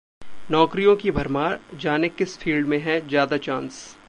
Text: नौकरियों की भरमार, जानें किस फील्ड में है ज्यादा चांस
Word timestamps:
नौकरियों 0.51 0.95
की 0.95 1.11
भरमार, 1.11 1.59
जानें 1.75 2.09
किस 2.09 2.37
फील्ड 2.37 2.67
में 2.67 2.79
है 2.79 3.07
ज्यादा 3.07 3.37
चांस 3.37 3.97